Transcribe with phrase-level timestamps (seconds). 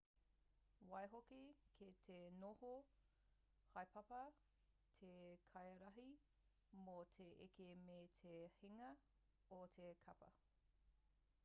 [0.91, 1.41] waihoki
[1.77, 2.71] kei te noho
[3.75, 4.21] haepapa
[5.03, 5.11] te
[5.53, 6.07] kaiārahi
[6.87, 8.91] mō te eke me te hinga
[9.61, 10.35] o te kapa